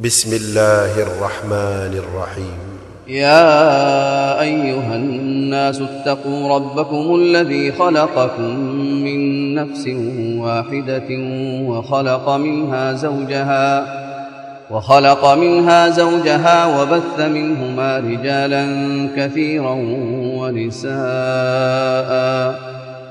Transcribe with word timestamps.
بسم 0.00 0.36
الله 0.36 1.02
الرحمن 1.02 1.98
الرحيم. 1.98 2.58
يا 3.08 4.40
أيها 4.40 4.96
الناس 4.96 5.80
اتقوا 5.80 6.54
ربكم 6.54 7.14
الذي 7.14 7.72
خلقكم 7.72 8.60
من 9.04 9.54
نفس 9.54 9.88
واحدة 10.38 11.08
وخلق 11.62 12.30
منها 12.30 12.92
زوجها 12.92 13.86
وخلق 14.70 15.34
منها 15.34 15.88
زوجها 15.88 16.80
وبث 16.80 17.20
منهما 17.20 17.98
رجالا 17.98 18.66
كثيرا 19.16 19.74
ونساء. 20.38 20.90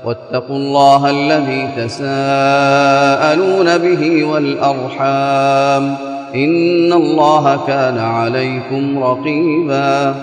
واتقوا 0.04 0.56
الله 0.56 1.10
الذي 1.10 1.68
تساءلون 1.76 3.78
به 3.78 4.24
والأرحام. 4.24 5.96
إن 6.36 6.92
الله 6.92 7.60
كان 7.66 7.98
عليكم 7.98 9.04
رقيبا. 9.04 10.14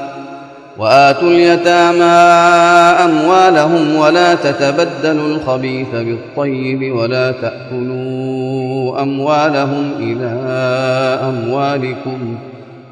وآتوا 0.77 1.27
اليتامى 1.27 2.03
أموالهم 3.05 3.95
ولا 3.95 4.35
تتبدلوا 4.35 5.27
الخبيث 5.27 5.87
بالطيب 5.93 6.95
ولا 6.95 7.31
تأكلوا 7.31 9.01
أموالهم 9.01 9.91
إلى 9.99 10.31
أموالكم 11.29 12.37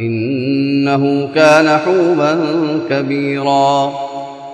إنه 0.02 1.30
كان 1.36 1.78
حوبا 1.78 2.40
كبيرا. 2.90 3.92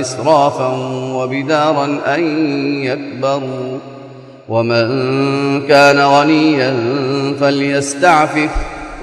إسرافا 0.00 0.68
وبدارا 1.14 1.98
أن 2.06 2.50
يكبروا. 2.84 3.78
ومن 4.48 4.86
كان 5.66 6.00
غنيا 6.00 6.74
فليستعفف 7.40 8.50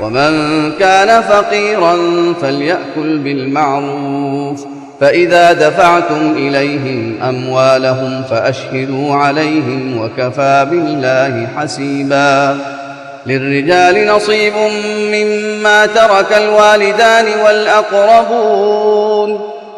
ومن 0.02 0.72
كان 0.80 1.22
فقيرا 1.22 1.98
فليأكل 2.42 3.18
بالمعروف. 3.18 4.66
فإذا 5.00 5.54
دفعتم 5.54 6.34
إليهم 6.38 7.14
أموالهم 7.24 8.24
فأشهدوا 8.30 9.16
عليهم 9.16 10.02
وكفى 10.02 10.68
بالله 10.72 11.48
حسيبا. 11.58 12.58
للرجال 13.26 14.08
نصيب 14.08 14.54
مما 15.12 15.86
ترك 15.86 16.34
الوالدان 16.38 17.26
والأقربون. 17.46 18.87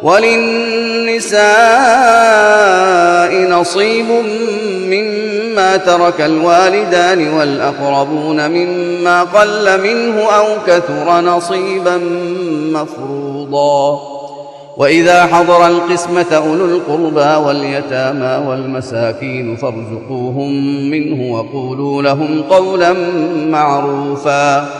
وللنساء 0.02 1.40
نصيب 3.50 4.06
مما 4.86 5.76
ترك 5.76 6.20
الوالدان 6.20 7.28
والأقربون 7.28 8.50
مما 8.50 9.22
قل 9.22 9.80
منه 9.82 10.22
أو 10.22 10.46
كثر 10.66 11.20
نصيبا 11.20 12.00
مفروضا. 12.72 14.00
وإذا 14.76 15.26
حضر 15.26 15.66
القسمة 15.66 16.32
أولو 16.32 16.64
القربى 16.64 17.46
واليتامى 17.46 18.46
والمساكين 18.48 19.56
فارزقوهم 19.56 20.50
منه 20.90 21.34
وقولوا 21.34 22.02
لهم 22.02 22.42
قولا 22.50 22.94
معروفا. 23.50 24.79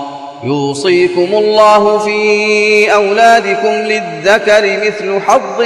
يوصيكم 0.43 1.29
الله 1.33 1.97
في 1.97 2.93
أولادكم 2.93 3.69
للذكر 3.69 4.79
مثل 4.85 5.21
حظ 5.21 5.61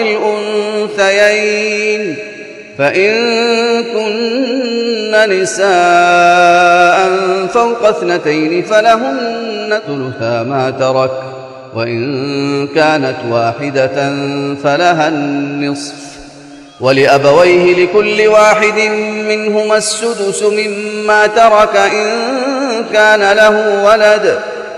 الأنثيين. 0.96 2.16
فإن 2.78 3.14
كن 3.84 5.30
نساء 5.30 7.10
فوق 7.54 7.86
اثنتين 7.86 8.64
فلهن 8.64 9.82
ثلثا 9.88 10.44
ما 10.44 10.74
ترك 10.80 11.12
وإن 11.76 12.68
كانت 12.68 13.18
واحدة 13.30 14.14
فلها 14.64 15.08
النصف. 15.08 15.94
ولأبويه 16.80 17.86
لكل 17.86 18.28
واحد 18.28 18.80
منهما 19.30 19.78
السدس 19.78 20.44
مما 20.44 21.28
ترك 21.28 21.76
إن 21.78 22.12
كان 22.94 23.36
له 23.38 23.84
ولد. 23.84 24.40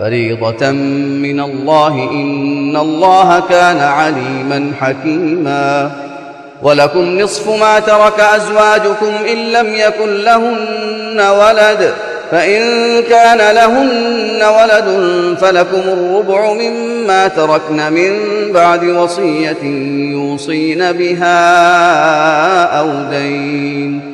فريضة 0.00 0.70
من 1.20 1.40
الله 1.40 1.94
إن 2.10 2.76
الله 2.76 3.42
كان 3.48 3.78
عليما 3.78 4.72
حكيما. 4.80 5.90
ولكم 6.62 7.18
نصف 7.18 7.48
ما 7.60 7.78
ترك 7.78 8.20
أزواجكم 8.20 9.12
إن 9.32 9.36
لم 9.36 9.74
يكن 9.74 10.16
لهن 10.16 11.20
ولد 11.20 11.94
فإن 12.30 12.62
كان 13.02 13.54
لهن 13.54 14.42
ولد 14.42 14.88
فلكم 15.40 15.82
الربع 15.88 16.52
مما 16.52 17.28
تركن 17.28 17.92
من 17.92 18.12
بعد 18.52 18.84
وصية 18.84 19.62
يوصين 20.12 20.92
بها 20.92 21.44
أو 22.64 22.88
دين. 23.10 24.13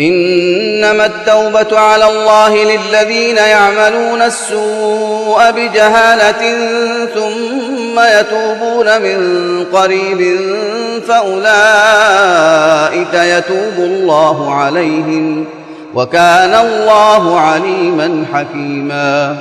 إنما 0.00 1.06
التوبة 1.06 1.78
على 1.78 2.04
الله 2.10 2.64
للذين 2.64 3.36
يعملون 3.36 4.22
السوء 4.22 5.50
بجهالة 5.50 6.54
ثم 7.14 8.00
يتوبون 8.00 9.02
من 9.02 9.64
قريب 9.72 10.40
فأولئك 11.08 12.34
يتوب 13.14 13.78
الله 13.78 14.54
عليهم 14.54 15.44
وكان 15.94 16.54
الله 16.54 17.40
عليما 17.40 18.24
حكيما. 18.34 19.36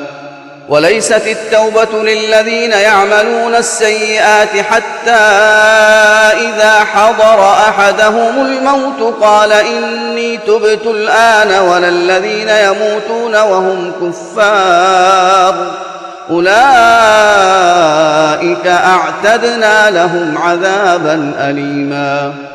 وليست 0.69 1.21
التوبة 1.27 2.03
للذين 2.03 2.71
يعملون 2.71 3.55
السيئات 3.55 4.49
حتى 4.69 5.11
أحدهم 7.85 8.45
الموت 8.45 9.13
قال 9.21 9.51
إني 9.51 10.37
تبت 10.37 10.85
الآن 10.85 11.59
ولا 11.67 11.89
الذين 11.89 12.49
يموتون 12.49 13.35
وهم 13.35 13.91
كفار 14.01 15.55
أولئك 16.29 16.55
أعتدنا 18.67 19.91
لهم 19.91 20.37
عذابا 20.37 21.33
أليماً 21.39 22.54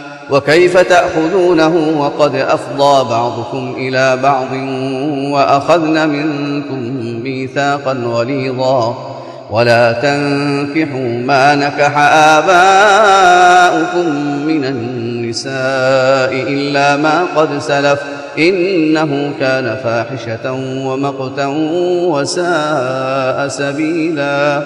وكيف 0.31 0.77
تأخذونه 0.77 1.99
وقد 1.99 2.35
أفضى 2.35 3.09
بعضكم 3.09 3.73
إلى 3.77 4.17
بعض 4.23 4.53
وأخذن 5.31 6.09
منكم 6.09 7.05
ميثاقا 7.23 7.93
غليظا 7.93 9.11
ولا 9.51 9.91
تنكحوا 9.91 11.17
ما 11.25 11.55
نكح 11.55 11.97
آباؤكم 12.37 14.09
من 14.47 14.65
النساء 14.65 16.33
إلا 16.33 16.97
ما 16.97 17.23
قد 17.35 17.59
سلف 17.59 17.99
إنه 18.37 19.31
كان 19.39 19.77
فاحشة 19.83 20.51
ومقتا 20.85 21.45
وساء 22.07 23.47
سبيلاً 23.47 24.63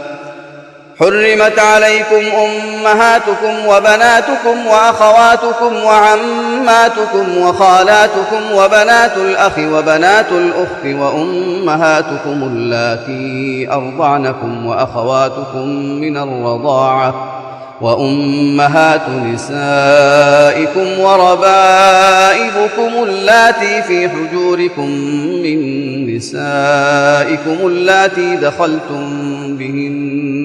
حرمت 1.00 1.60
عليكم 1.60 2.36
أمهاتكم 2.38 3.68
وبناتكم 3.68 4.68
وأخواتكم 4.68 5.76
وعماتكم 5.84 7.38
وخالاتكم 7.38 8.42
وبنات 8.54 9.18
الأخ 9.18 9.60
وبنات 9.60 10.32
الأخت 10.32 10.86
وأمهاتكم 10.86 12.44
اللاتي 12.44 13.68
أرضعنكم 13.72 14.66
وأخواتكم 14.66 15.68
من 16.02 16.18
الرضاعة 16.18 17.32
وأمهات 17.82 19.10
نسائكم 19.10 21.00
وربائبكم 21.00 23.04
اللاتي 23.04 23.82
في 23.82 24.10
حجوركم 24.10 24.90
من 25.44 26.16
نسائكم 26.16 27.68
اللاتي 27.68 28.36
دخلتم 28.36 29.10
بهن 29.58 30.45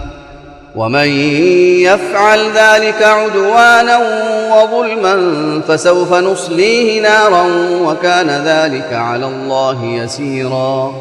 ومن 0.75 1.07
يفعل 1.79 2.39
ذلك 2.55 3.03
عدوانا 3.03 3.97
وظلما 4.51 5.15
فسوف 5.67 6.13
نصليه 6.13 7.01
نارا 7.01 7.43
وكان 7.81 8.29
ذلك 8.29 8.93
على 8.93 9.25
الله 9.25 9.85
يسيرا. 9.85 10.93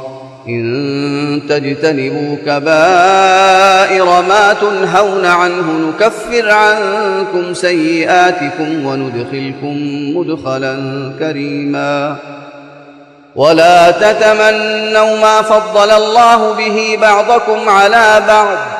إن 0.49 1.43
تجتنبوا 1.49 2.37
كبائر 2.47 4.05
ما 4.05 4.57
تنهون 4.61 5.27
عنه 5.27 5.73
نكفر 5.89 6.51
عنكم 6.51 7.55
سيئاتكم 7.55 8.87
وندخلكم 8.87 9.77
مدخلا 10.17 10.77
كريما. 11.19 12.17
ولا 13.37 13.91
تتمنوا 13.91 15.19
ما 15.19 15.43
فضل 15.43 15.91
الله 15.91 16.55
به 16.55 16.99
بعضكم 17.03 17.69
على 17.69 18.23
بعض. 18.29 18.80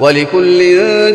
ولكل 0.00 0.58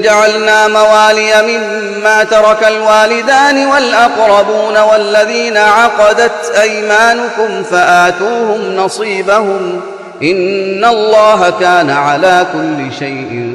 جعلنا 0.01 0.67
موالي 0.67 1.31
مما 1.41 2.23
ترك 2.23 2.67
الوالدان 2.67 3.65
والأقربون 3.67 4.77
والذين 4.77 5.57
عقدت 5.57 6.51
أيمانكم 6.61 7.63
فآتوهم 7.63 8.75
نصيبهم 8.75 9.81
إن 10.23 10.85
الله 10.85 11.49
كان 11.59 11.89
على 11.89 12.45
كل 12.53 12.93
شيء 12.99 13.51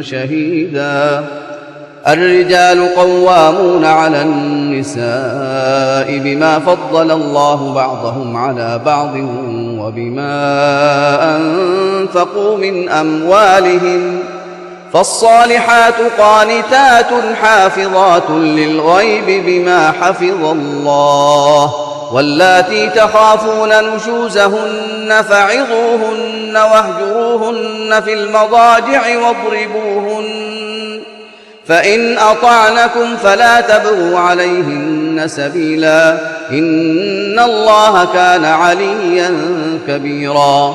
شهيدا 0.00 1.24
الرجال 2.08 2.94
قوامون 2.94 3.84
على 3.84 4.22
النساء 4.22 6.18
بما 6.18 6.58
فضل 6.58 7.10
الله 7.10 7.74
بعضهم 7.74 8.36
على 8.36 8.80
بعض 8.86 9.14
وبما 9.78 10.56
أنفقوا 11.36 12.56
من 12.58 12.88
أموالهم 12.88 14.18
فالصالحات 14.94 15.94
قانتات 16.18 17.10
حافظات 17.42 18.30
للغيب 18.30 19.46
بما 19.46 19.92
حفظ 20.00 20.44
الله 20.44 21.74
واللاتي 22.12 22.88
تخافون 22.88 23.94
نشوزهن 23.94 25.22
فعظوهن 25.28 26.56
واهجروهن 26.56 28.00
في 28.04 28.12
المضاجع 28.14 29.02
واضربوهن 29.18 30.54
فإن 31.66 32.18
أطعنكم 32.18 33.16
فلا 33.16 33.60
تبغوا 33.60 34.18
عليهن 34.18 35.22
سبيلا 35.26 36.12
إن 36.50 37.38
الله 37.38 38.04
كان 38.04 38.44
عليا 38.44 39.36
كبيرا 39.88 40.74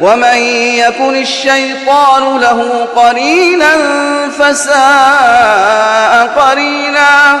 ومن 0.00 0.36
يكن 0.76 1.16
الشيطان 1.16 2.38
له 2.40 2.88
قرينا 2.96 3.76
فساء 4.38 6.26
قرينا 6.26 7.40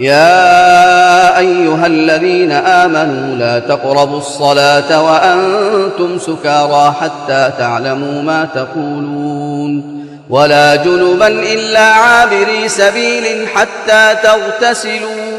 يا 0.00 1.38
أيها 1.38 1.86
الذين 1.86 2.52
آمنوا 2.52 3.36
لا 3.36 3.58
تقربوا 3.58 4.18
الصلاة 4.18 5.02
وأنتم 5.02 6.18
سكارى 6.18 6.94
حتى 7.00 7.50
تعلموا 7.58 8.22
ما 8.22 8.48
تقولون 8.54 10.04
ولا 10.30 10.76
جنبا 10.76 11.28
إلا 11.28 11.80
عابري 11.80 12.68
سبيل 12.68 13.48
حتى 13.54 14.16
تغتسلوا 14.22 15.38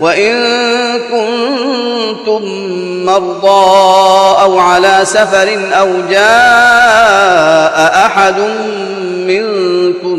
وإن 0.00 0.34
كنتم 0.98 2.42
مرضى 3.04 4.40
أو 4.42 4.58
على 4.58 5.00
سفر 5.02 5.58
أو 5.72 5.88
جاء 6.10 8.06
أحد 8.06 8.34
منكم 9.26 10.18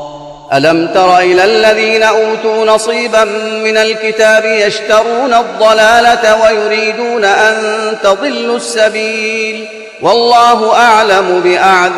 ألم 0.53 0.87
تر 0.87 1.17
إلى 1.19 1.43
الذين 1.43 2.03
أوتوا 2.03 2.65
نصيبا 2.65 3.23
من 3.63 3.77
الكتاب 3.77 4.45
يشترون 4.45 5.33
الضلالة 5.33 6.43
ويريدون 6.43 7.25
أن 7.25 7.55
تضلوا 8.03 8.57
السبيل 8.57 9.67
والله 10.01 10.75
أعلم 10.75 11.41
بأعدائكم 11.43 11.97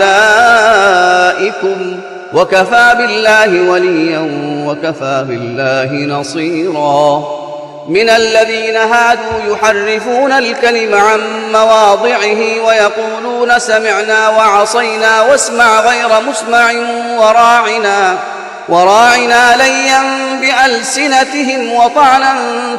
وكفى 2.33 2.95
بالله 2.97 3.69
وليا 3.69 4.29
وكفى 4.67 5.25
بالله 5.27 6.17
نصيراً 6.19 7.43
من 7.87 8.09
الذين 8.09 8.75
هادوا 8.75 9.39
يحرفون 9.47 10.31
الكلم 10.31 10.95
عن 10.95 11.19
مواضعه 11.51 12.61
ويقولون 12.67 13.59
سمعنا 13.59 14.29
وعصينا 14.29 15.21
واسمع 15.21 15.79
غير 15.79 16.21
مسمع 16.29 16.71
وراعنا 17.17 18.17
وراعنا 18.69 19.55
ليا 19.55 20.01
بألسنتهم 20.41 21.73
وطعنا 21.73 22.33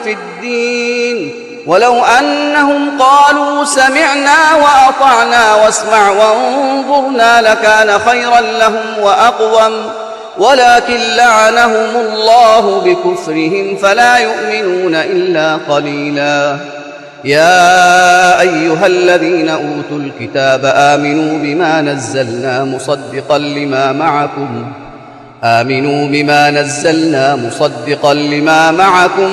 في 0.04 0.12
الدين. 0.12 1.34
ولو 1.66 2.04
أنهم 2.04 3.02
قالوا 3.02 3.64
سمعنا 3.64 4.54
وأطعنا 4.62 5.54
واسمع 5.54 6.10
وانظرنا 6.10 7.42
لكان 7.42 7.98
خيرا 7.98 8.40
لهم 8.40 8.98
وأقوم. 9.00 9.90
ولكن 10.38 11.00
لعنهم 11.16 11.96
الله 11.96 12.80
بكفرهم 12.80 13.76
فلا 13.76 14.16
يؤمنون 14.16 14.94
إلا 14.94 15.58
قليلا. 15.68 16.56
يا 17.24 18.40
أيها 18.40 18.86
الذين 18.86 19.48
أوتوا 19.48 19.98
الكتاب 19.98 20.60
آمنوا 20.64 21.38
بما 21.38 21.80
نزلنا 21.80 22.64
مصدقا 22.64 23.38
لما 23.38 23.92
معكم. 23.92 24.72
آمنوا 25.44 26.08
بما 26.08 26.50
نزلنا 26.50 27.36
مصدقا 27.36 28.14
لما 28.14 28.70
معكم 28.70 29.30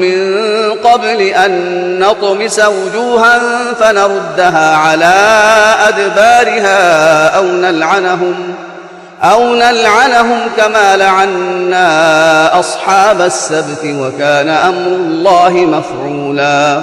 من 0.00 0.36
قبل 0.84 1.20
أن 1.20 1.52
نطمس 1.98 2.60
وجوها 2.60 3.40
فنردها 3.80 4.76
على 4.76 5.14
أدبارها 5.88 7.26
أو 7.36 7.44
نلعنهم 7.44 8.34
ۖ 8.66 8.70
أو 9.22 9.54
نلعنهم 9.54 10.38
كما 10.56 10.96
لعنا 10.96 12.58
أصحاب 12.60 13.20
السبت 13.20 13.84
وكان 13.84 14.48
أمر 14.48 14.86
الله 14.86 15.50
مفعولا 15.50 16.82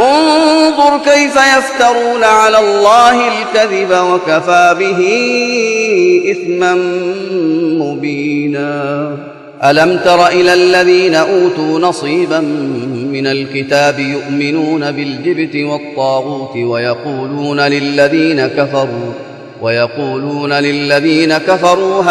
انظر 0.00 0.98
كيف 1.04 1.36
يفترون 1.36 2.24
على 2.24 2.58
الله 2.58 3.28
الكذب 3.28 3.90
وكفى 3.90 4.76
به 4.78 5.00
إثما 6.30 6.74
مبينا. 7.84 9.16
ألم 9.64 10.00
تر 10.04 10.26
إلى 10.26 10.54
الذين 10.54 11.14
أوتوا 11.14 11.78
نصيبا 11.78 12.40
من 13.12 13.26
الكتاب 13.26 13.98
يؤمنون 13.98 14.90
بالجبت 14.90 15.56
والطاغوت 15.56 16.56
ويقولون 16.56 17.60
للذين 17.60 18.46
كفروا 18.46 19.12
ويقولون 19.62 20.52
للذين 20.52 21.38
كفروا 21.38 22.02
هؤلاء 22.02 22.10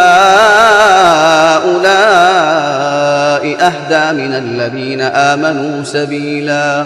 أهدى 3.60 4.18
من 4.22 4.34
الذين 4.34 5.02
آمنوا 5.02 5.84
سبيلا. 5.84 6.86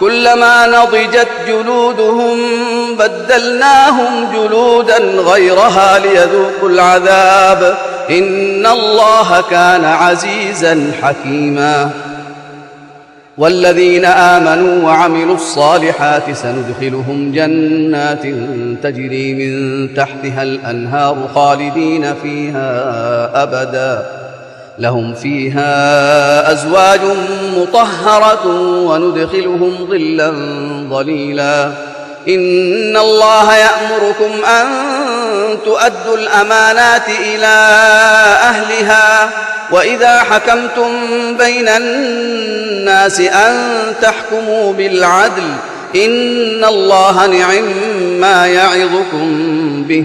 كلما 0.00 0.66
نضجت 0.66 1.28
جلودهم 1.46 2.38
بدلناهم 2.98 4.32
جلودا 4.34 4.98
غيرها 4.98 5.98
ليذوقوا 5.98 6.68
العذاب. 6.68 7.76
إن 8.10 8.66
الله 8.66 9.40
كان 9.50 9.84
عزيزا 9.84 10.92
حكيما. 11.02 11.90
والذين 13.38 14.04
آمنوا 14.04 14.84
وعملوا 14.84 15.34
الصالحات 15.34 16.22
سندخلهم 16.32 17.32
جنات 17.32 18.22
تجري 18.82 19.34
من 19.34 19.88
تحتها 19.94 20.42
الأنهار 20.42 21.28
خالدين 21.34 22.14
فيها 22.22 23.42
أبدا. 23.42 24.25
لهم 24.78 25.14
فيها 25.14 26.52
أزواج 26.52 27.00
مطهرة 27.56 28.46
وندخلهم 28.82 29.86
ظلا 29.90 30.30
ظليلا. 30.90 31.72
إن 32.28 32.96
الله 32.96 33.54
يأمركم 33.56 34.44
أن 34.44 34.66
تؤدوا 35.64 36.16
الأمانات 36.16 37.08
إلى 37.08 37.56
أهلها 38.42 39.30
وإذا 39.70 40.20
حكمتم 40.22 40.90
بين 41.38 41.68
الناس 41.68 43.20
أن 43.20 43.54
تحكموا 44.02 44.72
بالعدل 44.72 45.42
إن 45.96 46.64
الله 46.64 47.26
نعم 47.26 47.64
ما 48.20 48.46
يعظكم 48.46 49.28
به. 49.88 50.04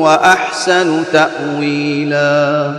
وأحسن 0.00 1.02
تأويلا. 1.12 2.72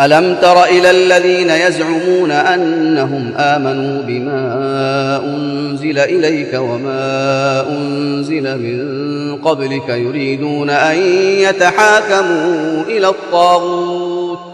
ألم 0.00 0.36
تر 0.42 0.64
إلى 0.64 0.90
الذين 0.90 1.50
يزعمون 1.50 2.30
أنهم 2.30 3.32
آمنوا 3.36 4.02
بما 4.02 5.20
أنزل 5.24 5.98
إليك 5.98 6.54
وما 6.54 7.64
أنزل 7.70 8.58
من 8.58 9.36
قبلك 9.36 9.88
يريدون 9.88 10.70
أن 10.70 10.96
يتحاكموا 11.38 12.82
إلى 12.88 13.08
الطاغوت؟ 13.08 14.53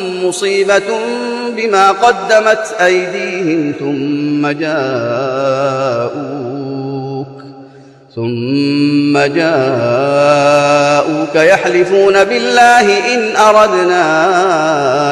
مصيبة 0.23 0.99
بما 1.57 1.91
قدمت 1.91 2.75
أيديهم 2.81 3.73
ثم 3.79 4.47
جاءوك 4.47 6.31
ثم 8.15 9.17
جاءوك 9.17 10.55
يحلفون 11.35 12.23
بالله 12.23 13.13
إن 13.13 13.35
أردنا 13.35 14.05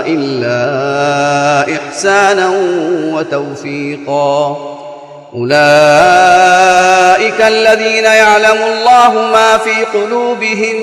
إلا 0.07 1.75
إحسانا 1.75 2.51
وتوفيقا. 3.13 4.57
أولئك 5.35 5.59
الذين 7.41 8.03
يعلم 8.03 8.57
الله 8.73 9.13
ما 9.13 9.57
في 9.57 9.83
قلوبهم 9.93 10.75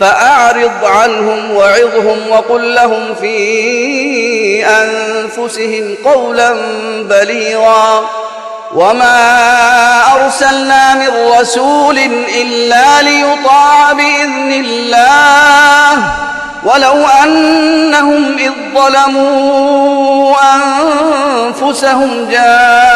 فأعرض 0.00 0.84
عنهم 0.84 1.56
وعظهم 1.56 2.18
وقل 2.30 2.74
لهم 2.74 3.14
في 3.20 4.66
أنفسهم 4.66 5.94
قولا 6.04 6.52
بليغا 7.02 8.10
وما 8.74 9.32
أرسلنا 10.14 10.94
من 10.94 11.32
رسول 11.40 11.98
إلا 12.42 13.02
ليطاع 13.02 13.92
بإذن 13.92 14.52
الله 14.52 16.14
ولو 16.64 17.06
أنهم 17.24 18.36
إذ 18.38 18.52
ظلموا 18.74 20.36
أنفسهم 20.54 22.28
جاءوك 22.30 22.95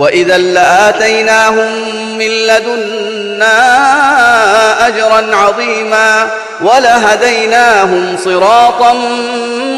وإذا 0.00 0.38
لآتيناهم 0.38 1.88
من 2.18 2.26
لدنا 2.26 3.56
أجرا 4.86 5.36
عظيما 5.36 6.30
ولهديناهم 6.62 8.16
صراطا 8.24 8.92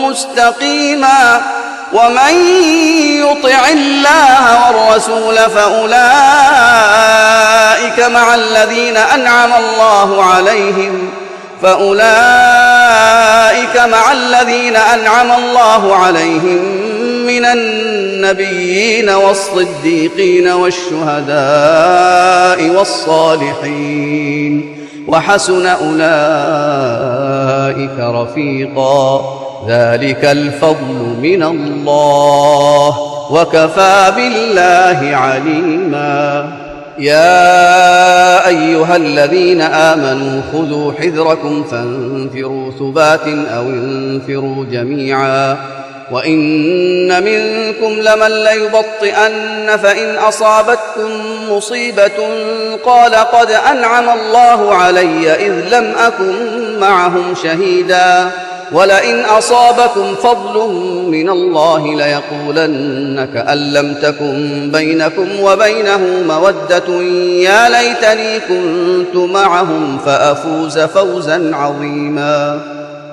مستقيما 0.09 1.41
ومن 1.93 2.35
يطع 3.21 3.69
الله 3.69 4.67
والرسول 4.67 5.37
فأولئك 5.37 6.01
مع 8.09 8.35
الذين 8.35 8.97
أنعم 8.97 9.53
الله 9.53 10.25
عليهم 10.25 11.11
فأولئك 11.63 12.03
مع 13.77 14.13
الذين 14.13 14.77
أنعم 14.77 15.33
الله 15.33 15.97
عليهم 15.97 16.82
من 17.27 17.45
النبيين 17.45 19.11
والصديقين 19.11 20.49
والشهداء 20.49 21.17
والصالحين 22.77 24.77
وحسن 25.09 25.67
أولئك 25.67 25.99
رفيقا. 27.99 29.39
ذلك 29.69 30.25
الفضل 30.25 31.17
من 31.23 31.43
الله. 31.43 32.99
وكفى 33.31 34.13
بالله 34.17 35.17
عليما. 35.17 36.53
يا 36.99 38.49
أيها 38.49 38.97
الذين 38.97 39.61
آمنوا 39.61 40.41
خذوا 40.53 40.93
حذركم 40.93 41.65
فانفروا 41.65 42.71
ثبات 42.71 43.29
أو 43.29 43.63
انفروا 43.63 44.65
جميعا. 44.73 45.57
وان 46.13 47.25
منكم 47.25 48.01
لمن 48.01 48.45
ليبطئن 48.45 49.77
فان 49.83 50.17
اصابتكم 50.17 51.11
مصيبه 51.51 52.29
قال 52.85 53.15
قد 53.15 53.51
انعم 53.51 54.19
الله 54.19 54.75
علي 54.75 55.33
اذ 55.33 55.53
لم 55.53 55.95
اكن 55.99 56.35
معهم 56.81 57.35
شهيدا 57.43 58.31
ولئن 58.73 59.21
اصابكم 59.21 60.15
فضل 60.15 60.69
من 61.07 61.31
الله 61.31 61.97
ليقولن 61.97 63.29
كان 63.35 63.73
لم 63.73 63.95
تكن 63.95 64.71
بينكم 64.73 65.41
وبينه 65.41 66.01
موده 66.29 67.03
يا 67.43 67.69
ليتني 67.69 68.41
كنت 68.41 69.17
معهم 69.17 69.99
فافوز 69.99 70.79
فوزا 70.79 71.51
عظيما 71.55 72.82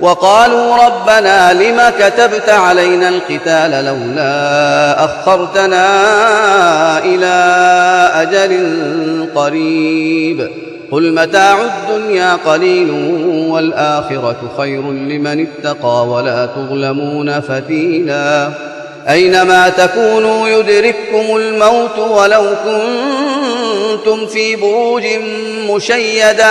وقالوا 0.00 0.76
ربنا 0.86 1.52
لم 1.52 1.80
كتبت 1.98 2.48
علينا 2.48 3.08
القتال 3.08 3.84
لولا 3.84 5.04
أخرتنا 5.04 5.84
إلى 6.98 7.34
أجل 8.14 9.28
قريب 9.34 10.50
قل 10.90 11.14
متاع 11.14 11.58
الدنيا 11.60 12.38
قليل 12.46 12.90
والآخرة 13.50 14.36
خير 14.58 14.80
لمن 14.92 15.46
اتقى 15.46 16.06
ولا 16.06 16.46
تظلمون 16.46 17.40
فتيلا 17.40 18.50
أينما 19.08 19.68
تكونوا 19.68 20.48
يدرككم 20.48 21.36
الموت 21.36 21.98
ولو 21.98 22.44
كنتم 22.64 24.26
في 24.26 24.56
بروج 24.56 25.04
مشيدة 25.70 26.50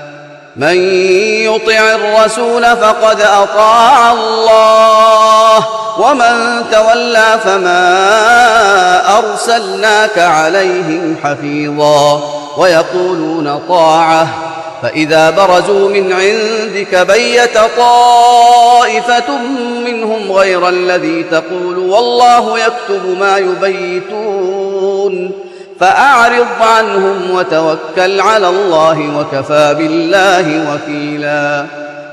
من 0.55 0.77
يطع 1.43 1.95
الرسول 1.95 2.63
فقد 2.63 3.21
أطاع 3.21 4.11
الله 4.11 5.67
ومن 5.99 6.65
تولى 6.71 7.39
فما 7.43 9.17
أرسلناك 9.17 10.19
عليهم 10.19 11.15
حفيظا. 11.23 12.21
ويقولون 12.57 13.61
طاعة 13.69 14.27
فإذا 14.81 15.29
برزوا 15.29 15.89
من 15.89 16.13
عندك 16.13 16.95
بيت 16.95 17.57
طائفة 17.77 19.37
منهم 19.85 20.31
غير 20.31 20.69
الذي 20.69 21.23
تقول 21.23 21.77
والله 21.77 22.59
يكتب 22.59 23.17
ما 23.19 23.37
يبيتون. 23.37 25.31
فأعرض 25.81 26.47
عنهم 26.61 27.31
وتوكل 27.31 28.21
على 28.21 28.47
الله 28.47 28.99
وكفى 29.17 29.75
بالله 29.77 30.73
وكيلا. 30.73 31.65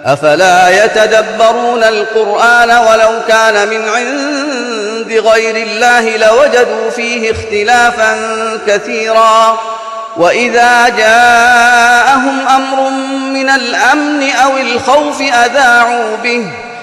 أفلا 0.05 0.85
يتدبرون 0.85 1.85
القرآن 1.85 2.71
ولو 2.71 3.11
كان 3.29 3.69
من 3.69 3.89
عند 3.89 5.13
غير 5.13 5.57
الله 5.57 6.17
لوجدوا 6.17 6.91
فيه 6.97 7.33
اختلافا 7.33 8.17
كثيرا. 8.67 9.59
وإذا 10.17 10.89
جاءهم 10.89 12.49
أمر 12.49 12.91
من 13.35 13.49
الأمن 13.49 14.31
أو 14.31 14.57
الخوف 14.57 15.21
أذاعوا 15.21 16.17
به. 16.23 16.47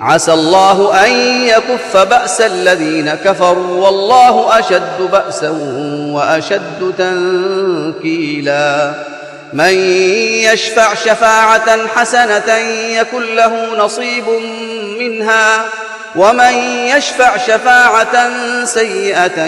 عسى 0.00 0.32
الله 0.32 1.06
أن 1.06 1.10
يكف 1.42 1.96
بأس 1.96 2.40
الذين 2.40 3.10
كفروا 3.14 3.86
والله 3.86 4.58
أشد 4.58 5.10
بأسا 5.12 5.50
وأشد 6.12 6.94
تنكيلا. 6.98 8.94
من 9.52 9.74
يشفع 10.52 10.94
شفاعة 10.94 11.86
حسنة 11.96 12.56
يكن 12.90 13.34
له 13.34 13.84
نصيب 13.84 14.24
منها 15.00 15.64
ومن 16.16 16.54
يشفع 16.96 17.36
شفاعة 17.36 18.30
سيئة 18.64 19.44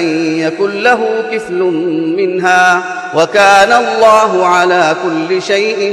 يكن 0.47 0.83
له 0.83 1.09
كفل 1.33 1.63
منها. 2.17 2.83
وكان 3.15 3.73
الله 3.73 4.47
على 4.47 4.97
كل 5.05 5.43
شيء 5.43 5.93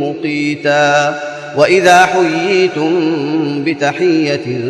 مقيتا. 0.00 1.14
وإذا 1.56 2.06
حييتم 2.06 2.90
بتحية 3.64 4.60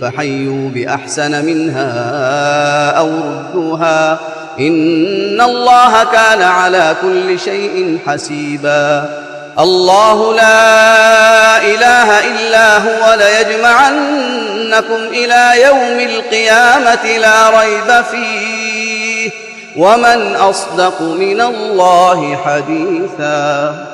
فحيوا 0.00 0.70
بأحسن 0.74 1.44
منها 1.44 2.90
أو 2.90 3.08
ردوها 3.08 4.18
إن 4.60 5.40
الله 5.40 6.04
كان 6.04 6.42
على 6.42 6.96
كل 7.02 7.40
شيء 7.40 7.98
حسيبا. 8.06 9.08
الله 9.58 10.34
لا 10.34 11.56
إله 11.58 12.30
إلا 12.30 12.78
هو 12.78 13.14
ليجمعنكم 13.18 15.00
إلى 15.12 15.62
يوم 15.62 16.00
القيامة 16.10 17.18
لا 17.18 17.60
ريب 17.60 18.04
فيه. 18.10 19.30
ومن 19.76 20.34
أصدق 20.34 21.02
من 21.02 21.40
الله 21.40 22.36
حديثا. 22.36 23.93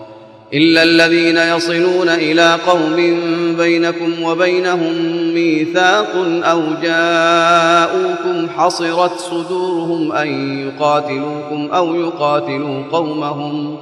إلا 0.53 0.83
الذين 0.83 1.37
يصلون 1.37 2.09
إلى 2.09 2.57
قوم 2.67 2.95
بينكم 3.57 4.23
وبينهم 4.23 4.93
ميثاق 5.33 6.15
أو 6.43 6.61
جاءوكم 6.83 8.49
حصرت 8.57 9.19
صدورهم 9.19 10.11
أن 10.11 10.59
يقاتلوكم 10.67 11.69
أو 11.73 11.95
يقاتلوا 11.95 12.83
قومهم 12.91 13.77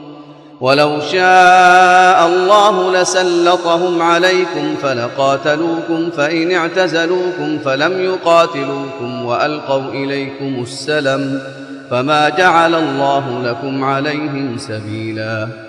ولو 0.61 0.99
شاء 0.99 2.27
الله 2.27 3.01
لسلطهم 3.01 4.01
عليكم 4.01 4.75
فلقاتلوكم 4.81 6.09
فإن 6.17 6.51
اعتزلوكم 6.51 7.59
فلم 7.65 8.03
يقاتلوكم 8.03 9.25
وألقوا 9.25 9.91
إليكم 9.93 10.61
السلم 10.61 11.41
فما 11.91 12.29
جعل 12.29 12.75
الله 12.75 13.41
لكم 13.43 13.83
عليهم 13.83 14.57
سبيلا 14.57 15.68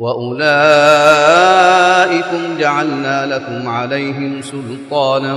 وأولئكم 0.00 0.48
جعلنا 2.58 3.26
لكم 3.26 3.68
عليهم 3.68 4.42
سلطانا 4.42 5.36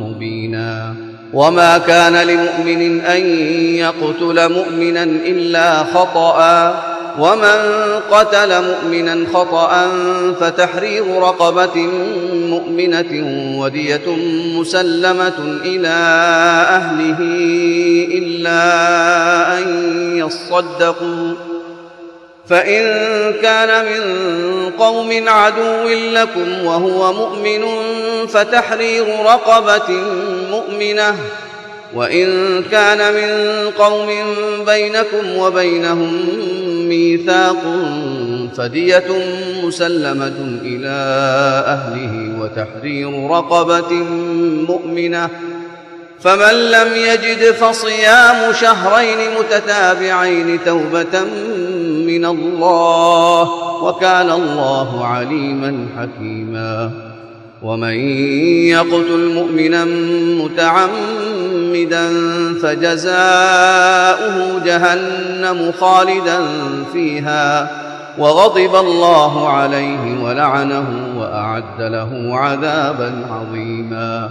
مبينا. 0.00 0.94
وما 1.32 1.78
كان 1.78 2.26
لمؤمن 2.26 3.00
أن 3.00 3.20
يقتل 3.74 4.52
مؤمنا 4.52 5.02
إلا 5.02 5.84
خطأ. 5.84 6.74
ومن 7.18 7.58
قتل 8.10 8.62
مؤمنا 8.62 9.26
خطأ 9.34 9.88
فتحرير 10.40 11.18
رقبة 11.18 11.88
مؤمنة 12.34 13.26
ودية 13.58 14.16
مسلمة 14.60 15.58
إلى 15.64 15.96
أهله 16.68 17.18
إلا 18.18 18.62
أن 19.58 19.64
يصدقوا. 20.16 21.51
فإن 22.52 22.84
كان 23.42 23.84
من 23.84 24.02
قوم 24.78 25.28
عدو 25.28 25.88
لكم 25.88 26.64
وهو 26.64 27.12
مؤمن 27.12 27.64
فتحرير 28.28 29.06
رقبة 29.24 29.90
مؤمنة. 30.50 31.16
وإن 31.94 32.62
كان 32.62 33.14
من 33.14 33.30
قوم 33.70 34.08
بينكم 34.66 35.36
وبينهم 35.36 36.28
ميثاق 36.88 37.62
فدية 38.56 39.08
مسلمة 39.64 40.58
إلى 40.62 40.96
أهله 41.66 42.40
وتحرير 42.40 43.30
رقبة 43.30 43.92
مؤمنة. 44.68 45.28
فمن 46.20 46.70
لم 46.70 46.88
يجد 46.96 47.50
فصيام 47.50 48.52
شهرين 48.52 49.18
متتابعين 49.38 50.58
توبة 50.66 51.20
من 52.18 52.24
الله 52.24 53.48
وكان 53.82 54.30
الله 54.30 55.04
عليما 55.04 55.86
حكيما. 55.98 56.90
ومن 57.62 57.94
يقتل 58.68 59.34
مؤمنا 59.34 59.84
متعمدا 60.44 62.08
فجزاؤه 62.62 64.36
جهنم 64.64 65.72
خالدا 65.80 66.40
فيها 66.92 67.70
وغضب 68.18 68.76
الله 68.76 69.48
عليه 69.48 70.24
ولعنه 70.24 70.86
وأعد 71.18 71.80
له 71.80 72.36
عذابا 72.36 73.12
عظيما. 73.30 74.30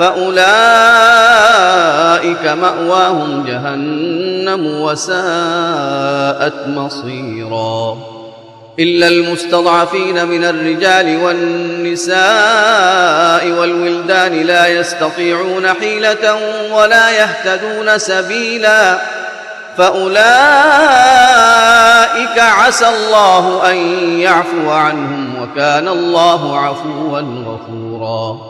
فأولئك 0.00 0.40
مأواهم 2.46 3.44
جهنم 3.46 4.66
وساءت 4.66 6.54
مصيرا. 6.66 7.98
إلا 8.78 9.08
المستضعفين 9.08 10.28
من 10.28 10.44
الرجال 10.44 11.16
والنساء 11.24 12.20
والولدان 13.60 14.42
لا 14.42 14.66
يستطيعون 14.66 15.68
حيلة 15.68 16.38
ولا 16.72 17.10
يهتدون 17.10 17.98
سبيلا. 17.98 18.98
فأولئك 19.78 20.28
عسى 22.38 22.88
الله 22.88 23.70
أن 23.70 23.76
يعفو 24.18 24.70
عنهم 24.70 25.42
وكان 25.42 25.88
الله 25.88 26.58
عفوا 26.58 27.20
غفورا. 27.20 28.49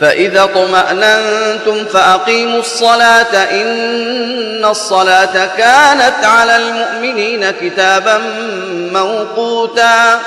فإذا 0.00 0.44
اطمأننتم 0.44 1.84
فأقيموا 1.92 2.60
الصلاة 2.60 3.34
إن 3.34 4.64
الصلاة 4.64 5.46
كانت 5.56 6.24
على 6.24 6.56
المؤمنين 6.56 7.50
كتابا 7.50 8.20
موقوتا 8.92 10.20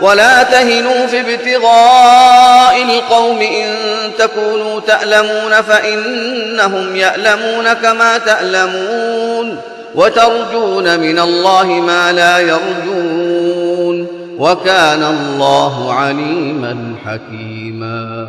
ولا 0.00 0.42
تهنوا 0.42 1.06
في 1.06 1.20
ابتغاء 1.20 2.82
القوم 2.82 3.38
إن 3.40 3.74
تكونوا 4.18 4.80
تألمون 4.80 5.62
فإنهم 5.62 6.96
يألمون 6.96 7.72
كما 7.72 8.18
تألمون 8.18 9.58
وترجون 9.94 11.00
من 11.00 11.18
الله 11.18 11.64
ما 11.66 12.12
لا 12.12 12.38
يرجون 12.38 14.06
وكان 14.38 15.02
الله 15.02 15.94
عليما 15.94 16.94
حكيما 17.06 18.28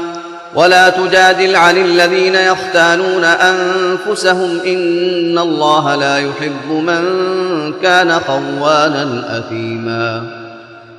ولا 0.55 0.89
تجادل 0.89 1.55
عن 1.55 1.77
الذين 1.77 2.35
يختانون 2.35 3.23
أنفسهم 3.23 4.59
إن 4.65 5.37
الله 5.37 5.95
لا 5.95 6.17
يحب 6.17 6.71
من 6.71 7.03
كان 7.81 8.19
خوانا 8.19 9.37
أثيما. 9.37 10.23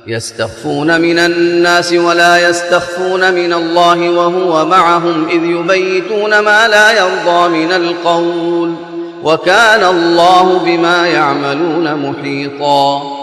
يستخفون 0.07 1.01
من 1.01 1.19
الناس 1.19 1.93
ولا 1.93 2.49
يستخفون 2.49 3.33
من 3.33 3.53
الله 3.53 4.09
وهو 4.09 4.65
معهم 4.65 5.29
إذ 5.29 5.43
يبيتون 5.43 6.39
ما 6.39 6.67
لا 6.67 6.91
يرضى 6.91 7.49
من 7.49 7.71
القول. 7.71 8.75
وكان 9.23 9.83
الله 9.83 10.61
بما 10.65 11.07
يعملون 11.07 11.95
محيطا. 11.95 13.22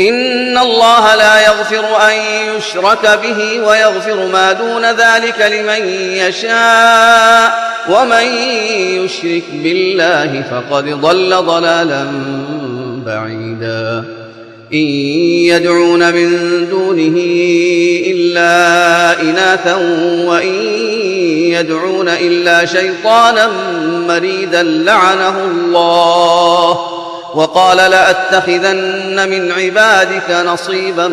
إن 0.00 0.58
الله 0.58 1.14
لا 1.14 1.46
يغفر 1.46 2.08
أن 2.08 2.14
يشرك 2.56 3.20
به 3.22 3.60
ويغفر 3.68 4.26
ما 4.26 4.52
دون 4.52 4.84
ذلك 4.84 5.40
لمن 5.40 5.88
يشاء 6.12 7.76
ومن 7.88 8.26
يشرك 9.04 9.44
بالله 9.52 10.44
فقد 10.50 10.84
ضل 10.84 11.36
ضلالا 11.36 12.06
بعيدا. 13.06 14.04
إن 14.72 14.86
يدعون 15.46 16.14
من 16.14 16.30
دونه 16.70 17.20
إلا 18.06 19.20
إناثا 19.20 19.74
وإن 20.24 20.54
يدعون 21.52 22.08
إلا 22.08 22.66
شيطانا 22.66 23.50
مريدا 24.08 24.62
لعنه 24.62 25.44
الله. 25.44 27.05
وقال 27.36 27.76
لأتخذن 27.76 29.28
من 29.28 29.52
عبادك 29.52 30.30
نصيبا 30.30 31.08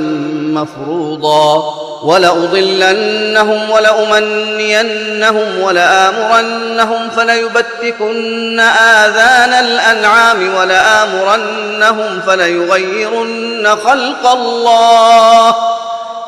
مفروضا 0.53 1.73
ولأضلنهم 2.03 3.69
ولأمنينهم 3.69 5.59
ولآمرنهم 5.61 7.09
فليبتكن 7.09 8.59
آذان 8.59 9.53
الأنعام 9.65 10.55
ولآمرنهم 10.55 12.21
فليغيرن 12.27 13.75
خلق 13.85 14.27
الله 14.31 15.55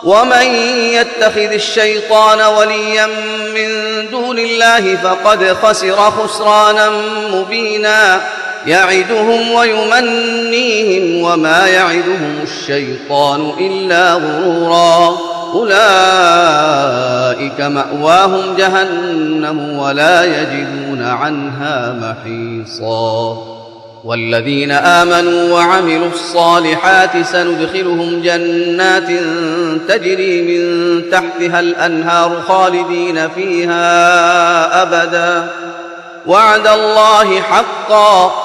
ومن 0.03 0.45
يتخذ 0.93 1.51
الشيطان 1.53 2.41
وليا 2.41 3.05
من 3.55 3.69
دون 4.11 4.39
الله 4.39 4.95
فقد 4.95 5.57
خسر 5.63 5.95
خسرانا 6.11 6.89
مبينا 7.31 8.21
يعدهم 8.67 9.51
ويمنيهم 9.51 11.21
وما 11.21 11.67
يعدهم 11.67 12.39
الشيطان 12.43 13.51
إلا 13.59 14.13
غرورا. 14.13 15.17
أولئك 15.53 17.61
مأواهم 17.61 18.55
جهنم 18.57 19.79
ولا 19.79 20.23
يجدون 20.23 21.03
عنها 21.03 21.95
محيصا. 22.01 23.37
والذين 24.03 24.71
آمنوا 24.71 25.53
وعملوا 25.53 26.09
الصالحات 26.13 27.25
سندخلهم 27.25 28.21
جنات 28.21 29.09
تجري 29.87 30.41
من 30.41 31.01
تحتها 31.11 31.59
الأنهار 31.59 32.41
خالدين 32.47 33.29
فيها 33.29 34.81
أبدا. 34.81 35.47
وعد 36.25 36.67
الله 36.67 37.41
حقا. 37.41 38.44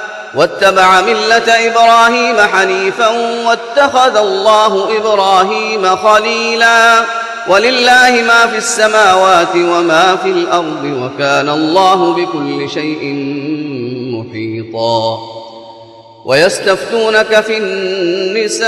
واتبع 0.35 1.01
ملة 1.01 1.47
إبراهيم 1.47 2.35
حنيفا 2.53 3.07
واتخذ 3.47 4.17
الله 4.17 4.97
إبراهيم 4.97 5.95
خليلا. 5.95 7.05
ولله 7.47 8.23
ما 8.27 8.47
في 8.47 8.57
السماوات 8.57 9.55
وما 9.55 10.15
في 10.15 10.29
الأرض 10.29 10.83
وكان 10.83 11.49
الله 11.49 12.13
بكل 12.13 12.69
شيء 12.69 13.13
محيطا. 14.13 15.19
ويستفتونك 16.25 17.41
في 17.41 17.57
النساء 17.57 18.67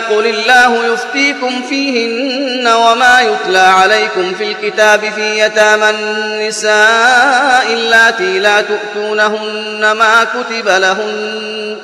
قل 0.00 0.26
الله 0.26 0.92
يفتيكم 0.92 1.62
فيهن 1.68 2.66
وما 2.66 3.20
يتلى 3.20 3.58
عليكم 3.58 4.34
في 4.34 4.44
الكتاب 4.44 5.00
في 5.00 5.38
يتامى 5.38 5.90
النساء 5.90 7.72
اللاتي 7.72 8.38
لا 8.38 8.60
تؤتونهن 8.60 9.92
ما 9.92 10.24
كتب 10.24 10.68
لهن 10.68 11.76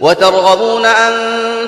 وترغبون 0.00 0.86
أن 0.86 1.12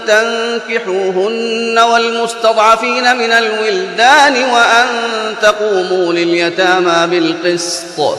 تنكحوهن 0.07 1.79
والمستضعفين 1.79 3.17
من 3.17 3.33
الولدان 3.33 4.45
وأن 4.45 4.87
تقوموا 5.43 6.13
لليتامى 6.13 7.07
بالقسط 7.07 8.19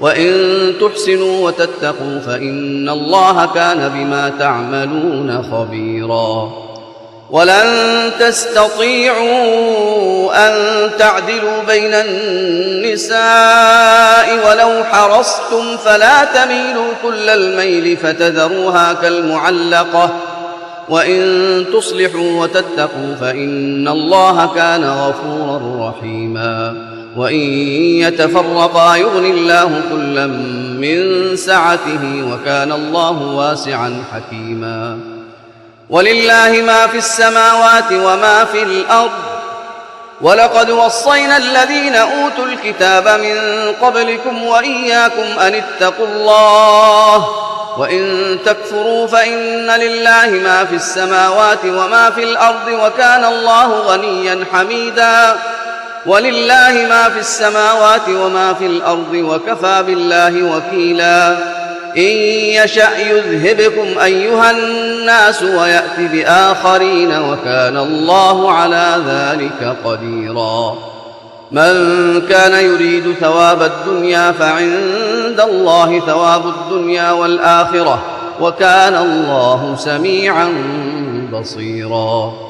وإن 0.00 0.32
تحسنوا 0.80 1.46
وتتقوا 1.46 2.18
فإن 2.26 2.88
الله 2.88 3.46
كان 3.54 3.88
بما 3.88 4.32
تعملون 4.38 5.42
خبيرا. 5.52 6.52
ولن 7.30 8.10
تستطيعوا 8.20 9.28
أن 10.48 10.52
تعدلوا 10.98 11.62
بين 11.66 11.94
النساء 11.94 13.18
ولو 14.48 14.84
حرصتم 14.84 15.76
فلا 15.84 16.24
تميلوا 16.24 16.92
كل 17.02 17.28
الميل 17.28 17.96
فتذروها 17.96 18.92
كالمعلقة. 18.92 20.10
وإن 20.88 21.64
تصلحوا 21.72 22.42
وتتقوا 22.42 23.14
فإن 23.20 23.88
الله 23.88 24.54
كان 24.54 24.84
غفورا 24.84 25.88
رحيما. 25.88 26.76
وإن 27.16 27.40
يتفرقا 28.00 28.96
يغن 28.96 29.24
الله 29.24 29.82
كلا 29.90 30.26
من 30.80 31.36
سعته 31.36 32.32
وكان 32.32 32.72
الله 32.72 33.22
واسعا 33.22 34.04
حكيما. 34.12 34.98
ولله 35.90 36.62
ما 36.66 36.86
في 36.86 36.98
السماوات 36.98 37.92
وما 37.92 38.44
في 38.44 38.62
الأرض. 38.62 39.10
ولقد 40.20 40.70
وصينا 40.70 41.36
الذين 41.36 41.94
أوتوا 41.94 42.44
الكتاب 42.44 43.08
من 43.08 43.36
قبلكم 43.82 44.42
وإياكم 44.42 45.40
أن 45.40 45.54
اتقوا 45.54 46.06
الله. 46.06 47.28
وإن 47.78 48.38
تكفروا 48.44 49.06
فإن 49.06 49.70
لله 49.70 50.40
ما 50.42 50.64
في 50.64 50.74
السماوات 50.74 51.64
وما 51.64 52.10
في 52.10 52.24
الأرض 52.24 52.68
وكان 52.84 53.24
الله 53.24 53.80
غنيا 53.80 54.44
حميدا. 54.52 55.36
ولله 56.06 56.86
ما 56.88 57.08
في 57.08 57.20
السماوات 57.20 58.08
وما 58.08 58.54
في 58.54 58.66
الأرض 58.66 59.12
وكفى 59.14 59.82
بالله 59.86 60.56
وكيلا. 60.56 61.36
إن 61.96 62.16
يشأ 62.62 62.98
يذهبكم 62.98 63.98
أيها 63.98 64.50
الناس 64.50 65.42
ويأت 65.42 66.00
بآخرين 66.00 67.18
وكان 67.18 67.76
الله 67.76 68.52
على 68.52 68.96
ذلك 69.06 69.76
قديرا. 69.84 70.78
من 71.52 71.72
كان 72.28 72.64
يريد 72.64 73.14
ثواب 73.20 73.62
الدنيا 73.62 74.32
فعند 74.32 75.40
الله 75.40 76.00
ثواب 76.00 76.46
الدنيا 76.46 77.10
والآخرة 77.10 78.02
وكان 78.40 78.96
الله 78.96 79.76
سميعا 79.78 80.52
بصيرا. 81.32 82.49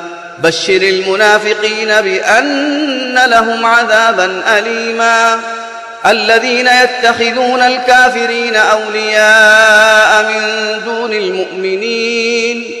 بشر 0.43 0.81
المنافقين 0.81 2.01
بأن 2.01 3.19
لهم 3.25 3.65
عذابا 3.65 4.43
اليما. 4.57 5.39
الذين 6.05 6.67
يتخذون 6.83 7.61
الكافرين 7.61 8.55
أولياء 8.55 10.23
من 10.23 10.41
دون 10.85 11.13
المؤمنين. 11.13 12.80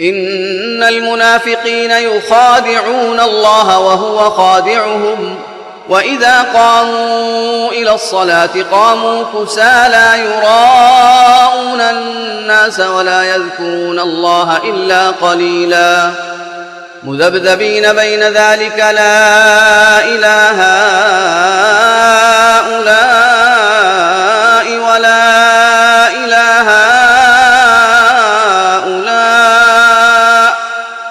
إن 0.00 0.82
المنافقين 0.82 1.90
يخادعون 1.90 3.20
الله 3.20 3.78
وهو 3.78 4.30
خادعهم. 4.30 5.38
وإذا 5.88 6.42
قاموا 6.42 7.70
إلى 7.70 7.94
الصلاة 7.94 8.50
قاموا 8.72 9.24
كسالى 9.34 10.24
يراءون 10.24 11.80
الناس 11.80 12.80
ولا 12.80 13.34
يذكرون 13.34 13.98
الله 14.00 14.56
إلا 14.64 15.10
قليلا. 15.10 16.10
مذبذبين 17.04 17.92
بين 17.92 18.22
ذلك 18.22 18.78
لا 18.78 20.04
إله 20.04 20.62
هؤلاء. 22.58 23.37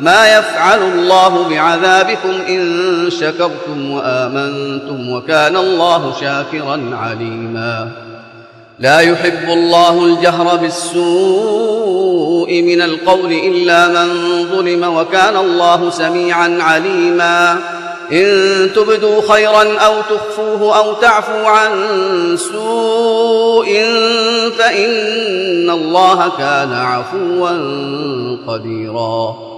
ما 0.00 0.38
يفعل 0.38 0.82
الله 0.82 1.48
بعذابكم 1.48 2.40
إن 2.48 3.10
شكرتم 3.10 3.90
وآمنتم 3.90 5.12
وكان 5.12 5.56
الله 5.56 6.12
شاكرا 6.20 6.90
عليما. 6.92 7.88
لا 8.78 9.00
يحب 9.00 9.48
الله 9.48 10.04
الجهر 10.04 10.56
بالسوء 10.56 12.62
من 12.62 12.82
القول 12.82 13.32
إلا 13.32 13.88
من 13.88 14.08
ظلم 14.50 14.96
وكان 14.96 15.36
الله 15.36 15.90
سميعا 15.90 16.58
عليما. 16.60 17.58
إن 18.12 18.26
تبدوا 18.76 19.32
خيرا 19.32 19.78
أو 19.78 19.94
تخفوه 20.00 20.78
أو 20.78 20.92
تعفوا 20.92 21.48
عن 21.48 21.70
سوء 22.36 23.66
فإن 24.58 25.70
الله 25.70 26.32
كان 26.38 26.72
عفوا 26.72 27.50
قديرا. 28.46 29.57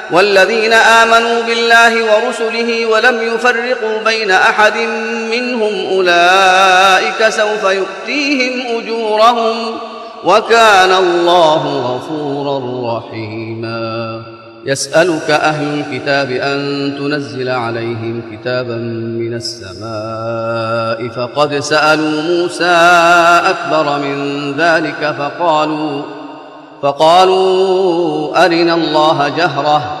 والذين 0.11 0.73
آمنوا 0.73 1.41
بالله 1.41 1.93
ورسله 2.03 2.85
ولم 2.85 3.21
يفرقوا 3.21 4.03
بين 4.05 4.31
أحد 4.31 4.77
منهم 5.31 5.85
أولئك 5.91 7.29
سوف 7.29 7.63
يؤتيهم 7.63 8.77
أجورهم 8.77 9.77
وكان 10.23 10.91
الله 10.91 11.95
غفورا 11.95 12.97
رحيما. 12.97 14.21
يسألك 14.65 15.29
أهل 15.29 15.79
الكتاب 15.79 16.31
أن 16.31 16.93
تنزل 16.97 17.49
عليهم 17.49 18.21
كتابا 18.31 18.75
من 19.19 19.33
السماء 19.33 21.07
فقد 21.07 21.59
سألوا 21.59 22.21
موسى 22.21 22.75
أكبر 23.45 23.99
من 23.99 24.51
ذلك 24.53 25.15
فقالوا 25.19 26.01
فقالوا 26.81 28.45
أرنا 28.45 28.73
الله 28.73 29.29
جهرة 29.37 30.00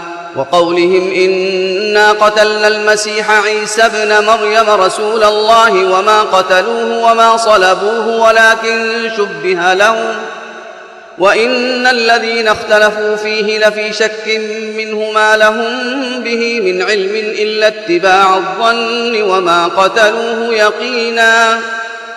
وقولهم 0.35 1.11
إنا 1.11 2.11
قتلنا 2.11 2.67
المسيح 2.67 3.31
عيسى 3.31 3.81
ابن 3.81 4.25
مريم 4.25 4.69
رسول 4.69 5.23
الله 5.23 5.73
وما 5.73 6.21
قتلوه 6.21 7.11
وما 7.11 7.37
صلبوه 7.37 8.27
ولكن 8.27 9.09
شبه 9.17 9.73
لهم 9.73 10.15
وإن 11.17 11.87
الذين 11.87 12.47
اختلفوا 12.47 13.15
فيه 13.15 13.67
لفي 13.67 13.93
شك 13.93 14.41
منه 14.77 15.11
ما 15.11 15.37
لهم 15.37 15.67
به 16.23 16.61
من 16.61 16.81
علم 16.81 17.15
إلا 17.15 17.67
اتباع 17.67 18.37
الظن 18.37 19.21
وما 19.21 19.67
قتلوه 19.67 20.53
يقينا 20.53 21.59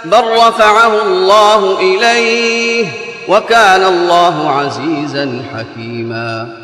بل 0.04 0.24
رفعه 0.24 1.02
الله 1.02 1.80
إليه 1.80 2.86
وكان 3.28 3.84
الله 3.84 4.50
عزيزا 4.50 5.42
حكيما 5.54 6.63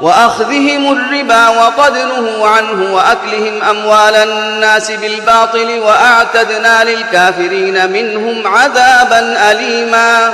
وأخذهم 0.00 0.92
الربا 0.92 1.48
وقد 1.48 1.92
نهوا 1.96 2.48
عنه 2.48 2.94
وأكلهم 2.94 3.62
أموال 3.62 4.14
الناس 4.14 4.90
بالباطل 4.90 5.78
وأعتدنا 5.78 6.84
للكافرين 6.84 7.92
منهم 7.92 8.46
عذابا 8.46 9.50
أليما. 9.50 10.32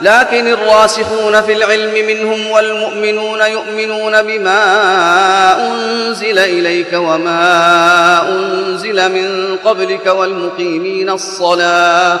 لكن 0.00 0.46
الراسخون 0.48 1.42
في 1.42 1.52
العلم 1.52 2.06
منهم 2.06 2.50
والمؤمنون 2.50 3.40
يؤمنون 3.40 4.22
بما 4.22 4.62
أنزل 5.66 6.38
إليك 6.38 6.92
وما 6.92 8.28
أنزل 8.28 9.12
من 9.12 9.56
قبلك 9.64 10.06
والمقيمين 10.06 11.10
الصلاة 11.10 12.20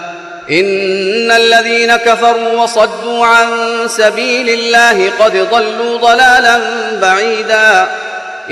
إن 0.49 1.31
الذين 1.31 1.95
كفروا 1.95 2.63
وصدوا 2.63 3.25
عن 3.25 3.47
سبيل 3.87 4.49
الله 4.49 5.09
قد 5.19 5.47
ضلوا 5.51 5.97
ضلالا 5.97 6.59
بعيدا. 7.01 7.87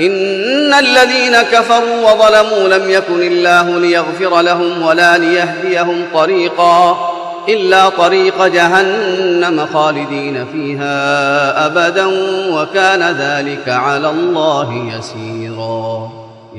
إن 0.00 0.74
الذين 0.74 1.42
كفروا 1.42 2.10
وظلموا 2.10 2.68
لم 2.68 2.90
يكن 2.90 3.22
الله 3.22 3.80
ليغفر 3.80 4.40
لهم 4.40 4.82
ولا 4.82 5.18
ليهديهم 5.18 6.06
طريقا 6.14 7.10
إلا 7.48 7.88
طريق 7.88 8.46
جهنم 8.46 9.66
خالدين 9.72 10.46
فيها 10.52 11.66
أبدا 11.66 12.06
وكان 12.50 13.02
ذلك 13.02 13.68
على 13.68 14.10
الله 14.10 14.92
يسيرا. 14.98 16.19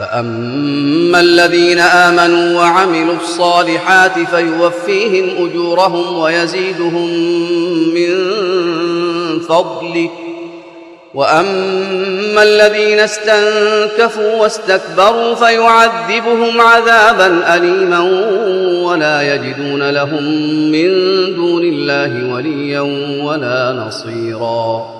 فأما 0.00 1.20
الذين 1.20 1.78
آمنوا 1.78 2.60
وعملوا 2.60 3.14
الصالحات 3.22 4.12
فيوفيهم 4.34 5.46
أجورهم 5.46 6.18
ويزيدهم 6.18 7.10
من 7.94 8.14
فضله. 9.40 10.10
وأما 11.14 12.42
الذين 12.42 12.98
استنكفوا 12.98 14.34
واستكبروا 14.36 15.34
فيعذبهم 15.34 16.60
عذابا 16.60 17.56
اليما 17.56 18.00
ولا 18.84 19.34
يجدون 19.34 19.90
لهم 19.90 20.24
من 20.72 20.90
دون 21.34 21.64
الله 21.64 22.34
وليا 22.34 22.80
ولا 23.24 23.84
نصيرا. 23.86 24.99